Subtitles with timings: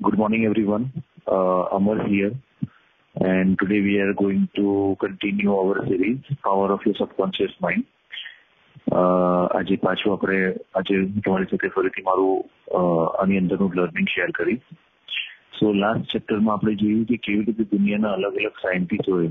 [0.00, 0.84] Good morning, everyone.
[1.26, 2.32] Amar here,
[3.16, 7.84] and today we are going to continue our series, Power of Your Subconscious Mind.
[8.92, 10.38] આજે પાછું આપણે
[10.74, 12.80] આજે હું તમારી સાથે ફરીથી મારું
[13.18, 14.66] આની અંદરનું લર્નિંગ શેર કરીશ
[15.52, 19.30] સો લાસ્ટ ચેપ્ટરમાં આપણે જોયું કે કેવી રીતે દુનિયાના અલગ અલગ સાયન્ટિસ્ટોએ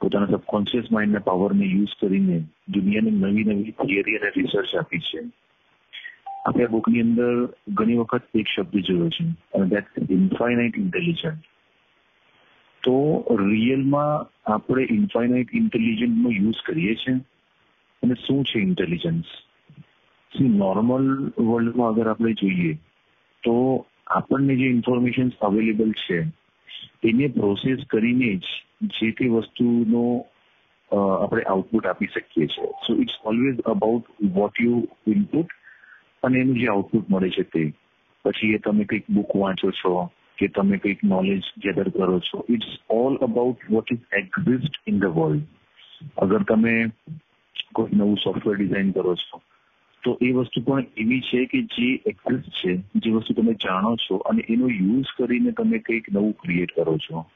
[0.00, 2.38] પોતાના સબકોન્શિયસ માઇન્ડના પાવરને યુઝ કરીને
[2.74, 5.26] દુનિયાને નવી નવી થિયરી અને રિસર્ચ આપી છે
[6.46, 7.32] આપણે બુકની અંદર
[7.76, 9.24] ઘણી વખત એક શબ્દ જોયો છે.
[9.54, 11.48] અને દેટ ઇન્ફાઇનાઇટ ઇન્ટેલિજન્ટ
[12.82, 12.98] તો
[13.40, 17.16] રિયલમાં આપણે ઇન્ફાઇનાઇટ ઇન્ટેલિજન્ટનો યુઝ કરીએ છીએ
[18.02, 19.34] અને શું છે ઇન્ટેલિજન્સ
[20.32, 21.06] નોર્મલ
[21.38, 22.72] વર્લ્ડમાં અગર આપણે જોઈએ,
[23.42, 23.54] તો
[24.16, 26.18] આપણને જે ઇન્ફોર્મેશન અવેલેબલ છે,
[27.02, 28.46] એને પ્રોસેસ કરીને જ
[28.96, 30.02] જે તે વસ્તુનો
[30.90, 32.68] આપણે આઉટપુટ આપી શકીએ છીએ.
[32.86, 35.56] So it's always about what you input
[36.22, 37.72] અને એનું જે આઉટપુટ મળે છે તે.
[38.24, 42.66] પછી એ તમે કંઈક બુક વાંચો છો, કે તમે કંઈક નોલેજ ગેધર કરો છો it's
[42.90, 45.42] all about what is exist in the world
[46.18, 46.86] અગર તમે
[47.72, 49.40] કોઈ નવું સોફ્ટવેર ડિઝાઇન કરો છો,
[50.04, 54.16] તો એ વસ્તુ પણ એવી છે કે જે એક્ઝિસ્ટ છે, જે વસ્તુ તમે જાણો છો
[54.16, 57.26] અને એનો યુઝ કરીને તમે કંઈક નવું ક્રિએટ કરો છો.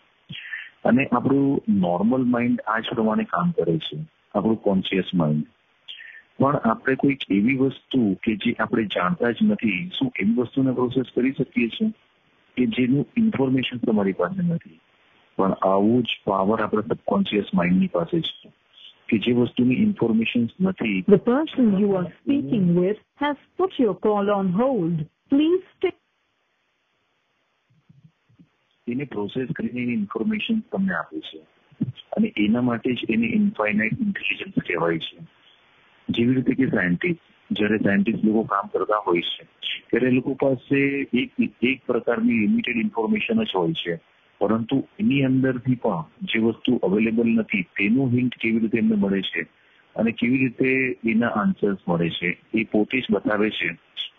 [0.84, 3.98] અને આપણું નોર્મલ માઇન્ડ આ જ પ્રમાણે કામ કરે છે.
[4.34, 5.46] આપણું કોન્શિયસ માઇન્ડ
[6.40, 11.10] પણ આપણે કોઈક એવી વસ્તુ કે જે આપણે જાણતા જ નથી શું એવી વસ્તુને પ્રોસેસ
[11.14, 11.90] કરી શકીએ છીએ
[12.56, 14.78] કે જેનું ઇન્ફોર્મેશન તમારી પાસે નથી
[15.38, 18.52] પણ આવું જ પાવર આપણા સબકોન્શિયસ માઇન્ડની પાસે છે
[19.08, 24.30] કે જે વસ્તુની ઇન્ફોર્મેશન નથી The person you are speaking with has put your call
[24.30, 25.04] on hold.
[25.28, 25.94] Please stay.
[28.86, 31.42] એને પ્રોસેસ કરીને એની ઇન્ફોર્મેશન તમને આપે છે
[32.16, 35.19] અને એના માટે જ એને ઇન્ફાઇનાઇટ ઇન્ટેલિજન્સ કહેવાય છે
[36.20, 39.44] જેવી રીતે કે સાયન્ટિસ્ટ જ્યારે સાયન્ટિસ્ટ લોકો કામ કરતા હોય છે,
[39.90, 40.80] ત્યારે એ લોકો પાસે
[41.24, 41.40] એક
[41.72, 44.00] એક પ્રકારની લિમિટેડ ઇન્ફોર્મેશન જ હોય છે.
[44.40, 49.42] પરંતુ એની અંદરથી પણ જે વસ્તુ અવેલેબલ નથી, તેનું હિન્ટ કેવી રીતે એમને મળે છે
[49.96, 50.70] અને કેવી રીતે
[51.04, 53.68] એના આન્સર્સ મળે છે, એ પોતે જ બતાવે છે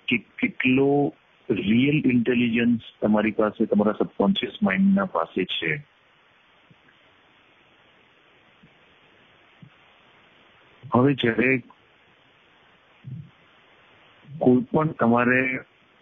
[0.07, 1.13] કે કેટલો
[1.49, 5.71] રિયલ ઇન્ટેલિજન્સ તમારી પાસે, તમારા સબકોન્શિયસ માઇન્ડના પાસે છે.
[10.93, 11.49] હવે જ્યારે
[14.39, 15.41] કોઈ પણ તમારે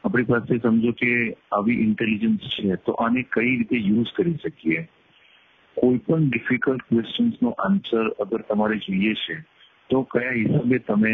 [0.04, 1.12] આપણી પાસે સમજો કે
[1.52, 4.88] આવી ઇન્ટેલિજન્સ છે, તો આને કઈ રીતે યુઝ કરી શકીએ?
[5.78, 9.36] કોઈ પણ ડિફિકલ્ટ ક્વેશ્ચન્સનો આન્સર અગર તમારે જોઈએ છે,
[9.90, 11.14] તો કયા હિસાબે તમે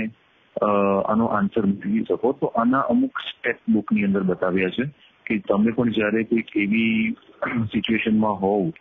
[0.62, 2.34] આનો આન્સર મેળવી શકો?
[2.40, 4.86] તો આના અમુક સ્ટેપ બુકની અંદર બતાવ્યા છે
[5.26, 7.16] કે તમે પણ જ્યારે કોઈક એવી
[7.72, 8.72] સિચ્યુએશનમાં હોવ,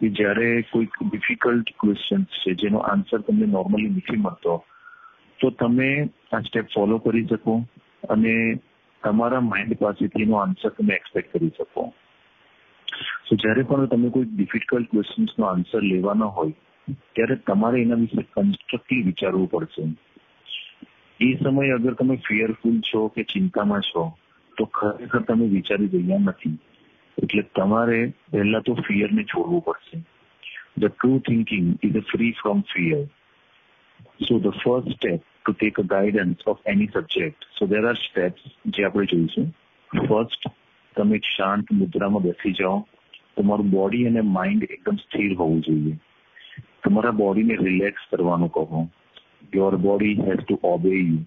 [0.00, 4.64] કે જ્યારે કોઈક ડિફિકલ્ટ ક્વેશ્ચન્સ છે, જેનો આન્સર તમને નોર્મલી નથી મળતો,
[5.38, 7.62] તો તમે આ સ્ટેપ ફોલો કરી શકો.
[8.10, 8.58] અને
[9.02, 11.94] તમારા માઇન્ડ પાસેથી એનો આન્સર તમે એક્સપેક્ટ કરી શકો.
[13.28, 16.52] સો જ્યારે પણ તમે કોઈ ડિફિકલ્ટ ક્વેશ્ચન્સનો આન્સર લેવાનો હોય,
[16.88, 19.82] ત્યારે તમારે એના વિશે કન્સ્ટ્રક્ટિવ વિચારવું પડશે.
[21.20, 24.16] એ સમયે અગર તમે ફિયરફુલ છો કે ચિંતામાં છો,
[24.56, 26.58] તો ખરેખર તમે વિચારી રહ્યા નથી.
[27.18, 29.98] એટલે તમારે પહેલા તો ફિયરને છોડવું પડશે.
[30.78, 33.06] The true thinking is free from fear
[34.28, 37.44] so the first step to take a guidance of any subject.
[37.54, 39.46] So there are steps જે આપણે જોઈશું
[39.90, 40.50] ફર્સ્ટ
[40.96, 42.80] તમે શાંત મુદ્રામાં બેસી જાઓ
[43.36, 45.94] તમારું બોડી અને માઇન્ડ એકદમ સ્થિર હોવું જોઈએ
[46.84, 48.82] તમારા બોડીને રિલેક્સ કરવાનું કહો
[49.52, 51.22] your body has to obey you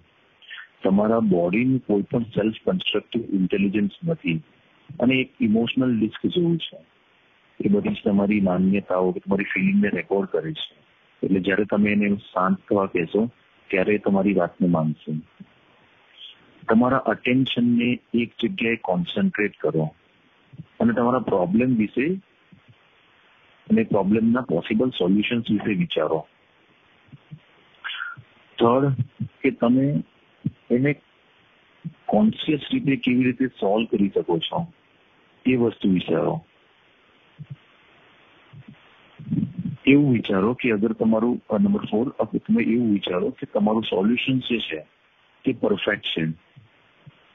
[0.84, 4.38] તમારા બોડીનું કોઈ પણ સેલ્ફ કન્સ્ટ્રક્ટિવ ઇન્ટેલિજન્સ નથી
[5.00, 6.80] અને એક ઇમોશનલ ડિસ્ક જેવું છે
[7.60, 10.68] એ બધી જ તમારી માન્યતાઓ તમારી ફિલિંગને રેકોર્ડ કરે છે
[11.22, 13.24] એટલે જ્યારે તમે એને શાંત થવા કહેશો
[13.70, 15.12] ત્યારે તમારી વાતને માનશે.
[16.70, 19.96] તમારા અટેન્શનને એક જગ્યાએ કોન્સન્ટ્રેટ કરો
[20.80, 22.08] અને તમારા પ્રોબ્લેમ વિશે
[23.68, 26.28] અને પ્રોબ્લેમના પોસિબલ સોલ્યુશન્સ વિશે વિચારો.
[28.58, 28.86] થર્ડ
[29.42, 30.04] કે તમે
[30.72, 30.94] એને
[32.06, 34.68] કોન્શિયસ રીતે કેવી રીતે સોલ્વ કરી શકો છો
[35.46, 36.46] એ વસ્તુ વિચારો.
[39.88, 44.80] એવું વિચારો કે અગર તમારું નંબર ફોર તમે એવું વિચારો કે તમારું સોલ્યુશન જે છે
[45.46, 46.24] તે પરફેક્ટ છે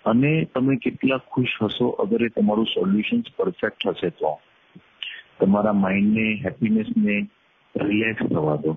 [0.04, 4.40] અને તમે કેટલા ખુશ હશો અગર એ તમારું સોલ્યુશન પરફેક્ટ હશે તો.
[5.40, 7.28] તમારા માઇન્ડને હેપીનેસને
[7.76, 8.72] રિલેક્સ થવા દો.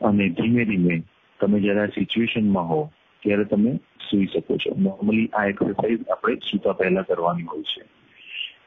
[0.00, 1.02] અને ધીમે ધીમે
[1.40, 3.76] તમે જ્યારે સિચ્યુએશનમાં હો, ત્યારે તમે
[4.10, 4.74] સુઈ શકો છો.
[4.78, 7.82] નોર્મલી આ એક્સરસાઇઝ આપણે સૂતા પહેલા કરવાની હોય છે.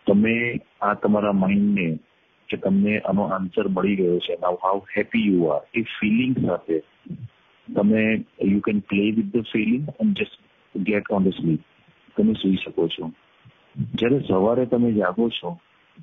[0.07, 1.99] તમે આ તમારા માઇન્ડને
[2.51, 4.37] કે તમને આનો આન્સર મળી ગયો છે.
[4.41, 6.77] Now how happy you are a feeling સાથે
[7.67, 8.05] તમે
[8.51, 10.39] you can play with the feeling and just
[10.75, 11.61] get on the sleep
[12.17, 13.11] તમે સુઈ શકો છો.
[13.95, 15.51] જ્યારે સવારે તમે જાગો છો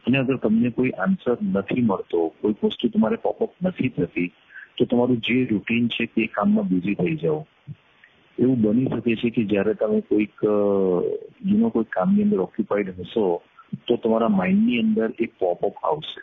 [0.07, 4.33] અને અગર તમને કોઈ આન્સર નથી મળતો, કોઈ વસ્તુ તમારે પોપઅપ નથી થતી,
[4.77, 7.47] તો તમારું જે રૂટીન છે તે કામમાં બિઝી થઈ જાઓ.
[8.39, 10.45] એવું બની શકે છે કે જ્યારે તમે કોઈક
[11.45, 13.43] યુનો કોઈ કામની અંદર ઓક્યુપાઈડ હશો,
[13.89, 16.21] તો તમારા માઇન્ડની અંદર એક પોપઅપ આવશે.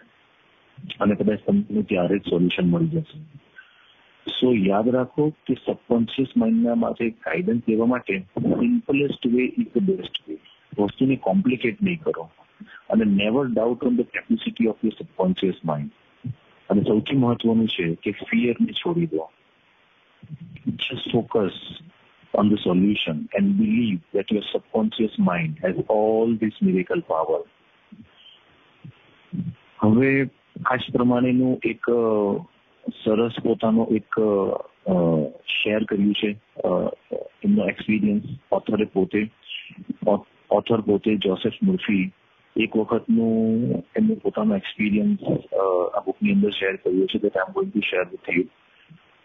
[1.00, 7.12] અને કદાચ તમને ત્યારે જ સોલ્યુશન મળી જશે સો યાદ રાખો કે સબકોન્શિયસ માઇન્ડના માટે
[7.26, 10.40] ગાઈડન્સ લેવા માટે simplest way is the best way
[10.82, 12.28] વસ્તુને કોમ્પ્લિકેટ નહીં કરો
[12.90, 16.34] અને never doubt on the capacity of your subconscious mind
[16.70, 19.32] અને સૌથી મહત્વનું છે કે ફિયરને છોડી દો
[20.78, 21.54] just focus
[22.34, 27.42] on the solution and believe that your subconscious mind has all this miracle power.
[29.80, 30.12] હવે
[30.56, 31.88] આ જ પ્રમાણેનું એક
[33.04, 34.20] સરસ પોતાનો એક
[35.48, 36.30] શેર કર્યું છે
[37.44, 39.22] એમનો એક્સપિરિયન્સ ઓથરે પોતે
[40.50, 42.12] ઓથર પોતે જોસેફ મુર્ફી
[42.56, 45.20] એક વખતનું એમનો પોતાનો એક્સપિરિયન્સ
[45.94, 48.48] આ બુકની અંદર શેર કર્યું છે કે I'm કોઈ બી શેર થયું.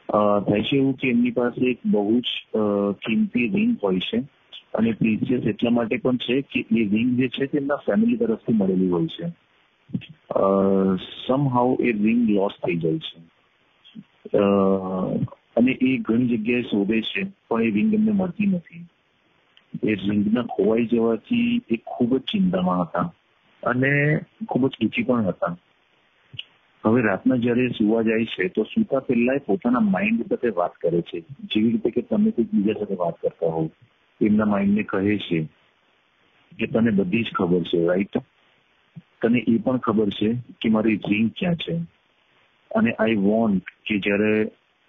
[0.08, 2.28] થાય છે એવું કે એમની પાસે એક બહુ જ
[3.06, 4.18] કિંમતી રિંગ હોય છે
[4.74, 8.54] અને પ્રિસિયસ એટલા માટે પણ છે કે એ રિંગ જે છે તે એમના ફેમિલી તરફથી
[8.54, 9.32] મળેલી હોય છે
[11.26, 13.18] સમહાઉ એ રિંગ લોસ થઈ જાય છે.
[15.56, 18.84] અને એ ઘણી જગ્યાએ શોધે છે, પણ એ રિંગ એમને મળતી નથી.
[19.84, 23.08] એ રિંગના ખોવાઈ જવાથી એ ખૂબ જ ચિંતામાં હતા
[23.62, 23.90] અને
[24.48, 25.54] ખૂબ જ દુઃખી પણ હતા.
[26.84, 31.00] હવે રાતના જયારે સુવા જાય છે, તો સુતા પહેલા એ પોતાના માઇન્ડ સાથે વાત કરે
[31.02, 31.18] છે.
[31.20, 33.66] જેવી રીતે કે તમે કોઈ બીજા સાથે વાત કરતા હોવ,
[34.20, 35.38] એમના માઇન્ડને કહે છે
[36.58, 38.14] કે તને બધી જ ખબર છે રાઈટ
[39.22, 40.28] તને એ પણ ખબર છે
[40.60, 41.74] કે મારી ડ્રીમ ક્યાં છે?
[42.70, 44.32] અને આઈ વોન્ટ કે જ્યારે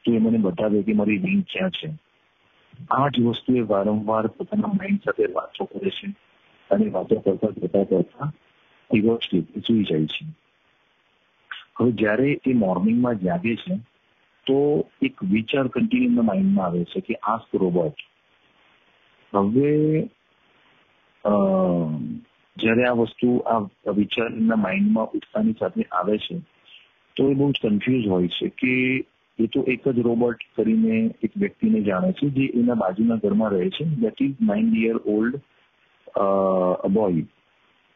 [0.05, 1.89] તું મને બતાવે કે મારી ડ્રીમ ક્યાં છે?
[2.91, 6.07] આ જ વસ્તુ એ વારંવાર પોતાના માઇન્ડ સાથે વાતો કરે છે
[6.69, 8.31] અને વાતો કરતા કરતા કરતા
[8.89, 9.23] ઇવોર્ડ
[9.67, 10.25] સુઈ જાય છે.
[11.79, 13.73] હવે જ્યારે એ મોર્નિંગમાં જાગે છે,
[14.47, 14.57] તો
[15.01, 17.97] એક વિચાર કન્ટિન્યુ માઇન્ડમાં આવે છે કે આસ્ક રોબોટ
[19.33, 19.69] હવે
[22.61, 23.59] જ્યારે આ વસ્તુ આ
[23.97, 26.35] વિચાર એમના માઇન્ડમાં ઉઠતાની સાથે આવે છે,
[27.15, 28.73] તો એ બહુ જ કન્ફ્યુઝ હોય છે કે
[29.39, 33.69] એ તો એક જ રોબોટ કરીને એક વ્યક્તિને જાણે છે જે એના બાજુના ઘરમાં રહે
[33.69, 33.85] છે.
[34.01, 35.39] That is nine year old
[36.95, 37.23] boy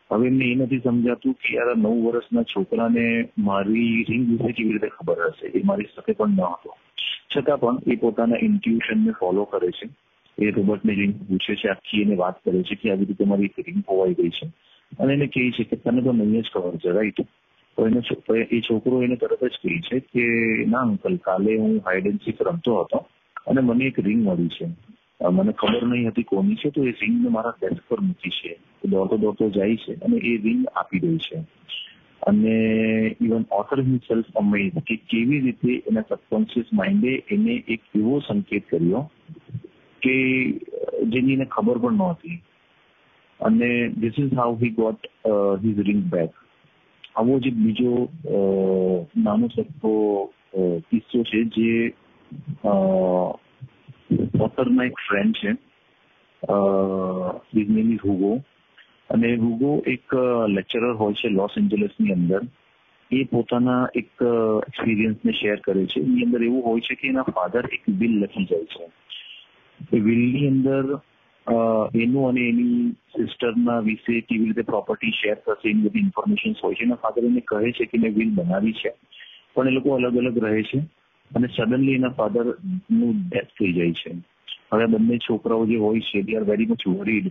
[0.09, 3.06] હવે એમને એ નથી સમજાતું કે યાર નવ વર્ષના છોકરાને
[3.38, 5.47] મારી રિંગ વિશે કેવી રીતે ખબર હશે?
[5.47, 6.71] એ મારી સાથે પણ ન હતો.
[7.31, 9.89] છતાં પણ એ પોતાના ઇન્ટ્યુશનને ફોલો કરે છે.
[10.37, 13.83] એ રોબોટને રિંગ પૂછે છે, આખી એને વાત કરે છે કે આવી રીતે મારી રિંગ
[13.83, 14.47] ખોવાઈ ગઈ છે.
[14.99, 17.21] અને એને કહે છે કે તને તો નહીં જ ખબર છે રાઈટ
[17.77, 18.01] તો એને
[18.51, 20.25] એ છોકરો એને તરત જ કહે છે કે,
[20.65, 23.05] ના અંકલ કાલે હું હાઈડ એન્ડ સીક રમતો હતો
[23.47, 24.67] અને મને એક રિંગ મળી છે.
[25.31, 28.57] મને ખબર નહીં હતી કોની છે, તો એ રિંગ મારા ડેસ્ક પર મૂકી છે.
[28.85, 31.39] દોડતો દોડતો જાય છે અને એ રિંગ આપી દે છે.
[32.21, 32.55] અને
[33.21, 39.11] ઇવન ઓથર હિમસેલ્ફ અમેઝ કે કેવી રીતે એના સબકોન્શિયસ માઇન્ડે એને એક એવો સંકેત કર્યો
[40.06, 40.16] કે
[41.12, 42.38] જેની એને ખબર પણ નહોતી.
[43.40, 43.69] અને
[44.00, 45.07] this is how he got
[45.63, 46.31] his ring back
[47.16, 47.92] આવો જ બીજો
[49.25, 49.94] નાનો સરખો
[50.90, 51.72] કિસ્સો છે જે
[54.46, 55.52] ઓથરના એક ફ્રેન્ડ છે.
[57.54, 58.34] હિઝ હુગો
[59.13, 60.13] અને હુગો એક
[60.57, 62.42] લેક્ચરર હોય છે લોસ એન્જલસની અંદર.
[63.12, 64.12] એ પોતાના એક
[64.68, 66.00] એક્સપિરિયન્સને શેર કરે છે.
[66.02, 68.85] એની અંદર એવું હોય છે કે એના ફાધર એક બિલ લખી જાય છે.
[69.94, 70.99] એ વિલની અંદર
[72.04, 76.83] એનું અને એની સિસ્ટરના વિશે કેવી રીતે પ્રોપર્ટી શેર થશે એની બધી ઇન્ફોર્મેશન હોય છે.
[76.83, 78.92] એના ફાધર એને કહે છે કે મેં વિલ બનાવી છે.
[79.56, 80.80] પણ એ લોકો અલગ અલગ રહે છે
[81.31, 84.15] અને સડનલી એના ફાધરનું ડેથ થઈ જાય છે.
[84.71, 87.27] હવે બંને છોકરાઓ જે હોય છે they are very much worried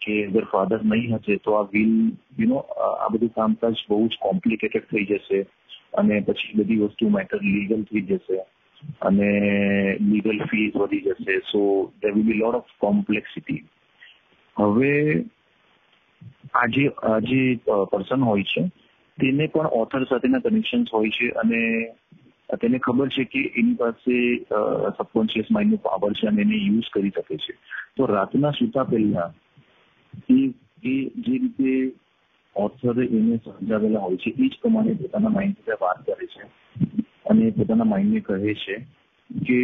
[0.00, 1.92] કે અગર ફાધર નહીં હશે તો આ વિલ
[2.38, 5.40] યુ નો આ બધું કામકાજ બહુ જ કોમ્પ્લિકેટેડ થઈ જશે
[6.00, 8.40] અને પછી બધી વસ્તુ મેટર લીગલ થઈ જશે.
[9.00, 9.30] અને
[10.10, 11.34] લીગલ ફીસ વધી જશે.
[11.50, 11.60] So
[12.02, 13.62] there will be lot of complexity
[14.56, 14.92] હવે
[16.54, 16.84] આજે
[17.28, 17.40] જે
[17.90, 18.62] પર્સન હોય છે,
[19.18, 21.60] તેને પણ ઓથર સાથેના કનેક્શન હોય છે અને
[22.60, 24.16] તેને ખબર છે કે એની પાસે
[24.96, 27.54] સબકોન્શિયસ માઇન્ડનું પાવર છે અને એને યુઝ કરી શકે છે.
[27.96, 29.30] તો રાતના સૂતા પહેલા,
[30.28, 30.38] એ
[30.82, 30.94] એ
[31.24, 31.72] જે રીતે
[32.56, 36.44] ઓથરે એને સમજાવેલા હોય છે, એ જ પ્રમાણે પોતાના માઇન્ડ સાથે વાત કરે છે.
[37.30, 38.76] અને પોતાના માઇન્ડને કહે છે
[39.30, 39.58] કે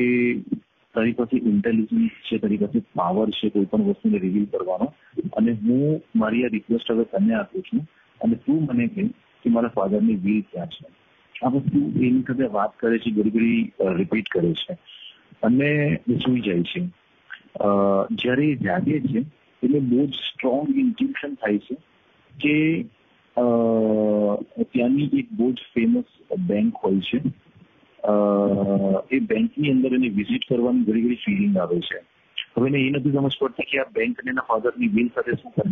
[0.95, 4.87] તારી પાસે ઇન્ટેલિજન્સ છે, તારી પાસે પાવર છે, કોઈ પણ વસ્તુને રિવીલ કરવાનો.
[5.37, 7.83] અને હું મારી આ રિક્વેસ્ટ હવે તને આપું છું
[8.21, 9.03] અને તું મને કહે
[9.45, 10.85] કે મારા ફાધરની વિલ ક્યાં છે.
[11.43, 13.61] આ વસ્તુ એની સાથે વાત કરે છે, ઘડી ઘડી
[13.97, 14.75] રિપીટ કરે છે.
[15.43, 15.71] અને
[16.25, 16.81] સુઈ જાય છે.
[18.21, 19.21] જ્યારે એ જાગે છે,
[19.63, 21.77] એટલે બહુ જ સ્ટ્રોંગ ઇન્ટ્યુશન થાય છે
[22.35, 22.57] કે
[24.73, 26.07] ત્યાંની એક બહુ જ ફેમસ
[26.49, 27.19] બેંક હોય છે.
[28.07, 31.99] એ બેંકની અંદર એને વિઝિટ કરવાની ઘણી ઘણી ફિલિંગ આવે છે.
[32.55, 35.53] હવે એને એ નથી સમજ પડતી કે આ બેંક અને એના ફાધરની બિલ સાથે શું
[35.53, 35.69] કરે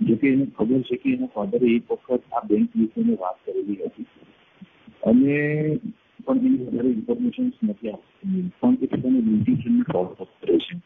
[0.00, 3.78] જો કે એને ખબર છે કે એના ફાધરે એક વખત આ બેંક વિશે વાત કરેલી
[3.82, 4.08] હતી.
[5.02, 5.34] અને
[6.24, 10.78] પણ એની વધારે ઇન્ફોર્મેશન નથી આપતી પણ એ પોતાની બ્યુટિશિયનને ફોલો કરે છે.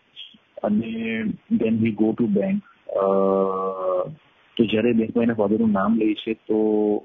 [0.63, 0.91] અને
[1.51, 2.63] then we go to bank
[4.57, 6.59] તો જ્યારે બેંકમાં એના ફાધરનું નામ લે છે તો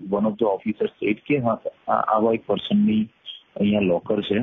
[0.10, 1.58] one of the officer said કે હા
[1.90, 3.04] આવા એક પર્સનની
[3.56, 4.40] અહીંયા લોકર છે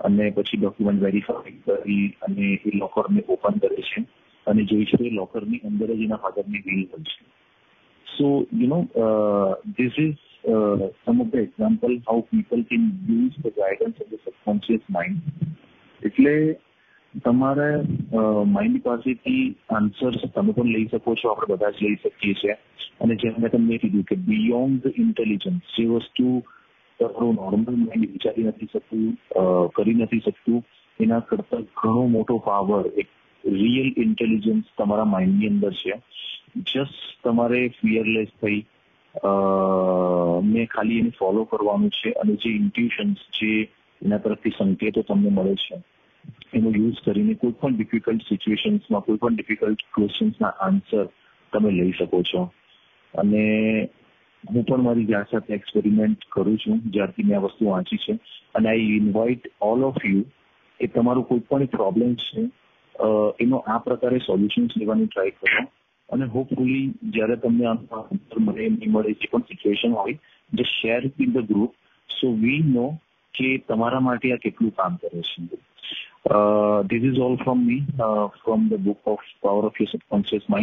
[0.00, 4.04] અને પછી ડોક્યુમેન્ટ વેરીફાઈ કરી અને એ લોકરને ઓપન કરે છે
[4.46, 7.24] અને જોઈ છે એ લોકરની અંદર જ એના ફાધરની બિલ હોય છે
[8.06, 13.34] So, you know, uh, this is uh, some of the example how people can use
[13.42, 14.18] the guidance of the.
[16.02, 16.32] એટલે
[17.24, 17.68] તમારા
[18.46, 22.56] માઇન્ડ પાસેથી આન્સર્સ તમે પણ લઈ શકો છો આપણે બધા જ લઈ શકીએ છીએ
[23.00, 26.26] અને જેમ મેં તમને કીધું કે બિયોન્ડ ઇન્ટેલિજન્સ જે વસ્તુ
[26.98, 29.12] તમારું નોર્મલ માઇન્ડ વિચારી નથી શકતું
[29.76, 30.60] કરી નથી શકતું.
[31.00, 33.08] એના કરતા ઘણો મોટો પાવર એક
[33.44, 35.94] રિયલ ઇન્ટેલિજન્સ તમારા માઇન્ડની અંદર છે.
[36.68, 38.60] જસ્ટ તમારે ફિયરલેસ થઈ
[40.52, 43.50] ને ખાલી એને ફોલો કરવાનું છે અને જે ઇન્ટ્યુશન્સ જે
[44.02, 45.76] એના તરફથી સંકેતો તમને મળે છે,
[46.56, 51.04] એનો યુઝ કરીને કોઈ પણ ડિફિકલ્ટ સિચ્યુએશન્સમાં કોઈ પણ ડિફિકલ્ટ ક્વેશ્ચન્સના આન્સર
[51.52, 52.42] તમે લઈ શકો છો.
[53.14, 53.44] અને
[54.50, 58.14] હું પણ મારી જાત સાથે એક્સપેરિમેન્ટ કરું છું, જ્યારથી મેં આ વસ્તુ વાંચી છે.
[58.54, 60.22] અને I invite all of you
[60.80, 62.42] કે તમારું કોઈ પણ પ્રોબ્લેમ છે
[63.44, 65.64] એનો આ પ્રકારે સોલ્યુશન્સ લેવાની ટ્રાય કરો.
[66.08, 70.16] અને હોપફુલી જ્યારે તમને મને આન્સર મળે જે પણ સિચ્યુએશન હોય
[70.52, 71.72] જે share in the group
[72.20, 72.86] so we know
[73.34, 75.62] કે તમારા માટે આ કેટલું કામ કરે છે.
[76.88, 77.82] This is all from me
[78.42, 80.62] from the book of power of Power subconscious mind.